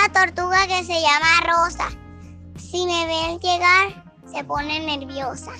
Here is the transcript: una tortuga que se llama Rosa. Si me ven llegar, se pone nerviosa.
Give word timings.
una 0.00 0.12
tortuga 0.12 0.66
que 0.66 0.84
se 0.84 1.00
llama 1.00 1.40
Rosa. 1.46 1.88
Si 2.56 2.86
me 2.86 3.06
ven 3.06 3.38
llegar, 3.40 4.04
se 4.30 4.42
pone 4.44 4.80
nerviosa. 4.80 5.52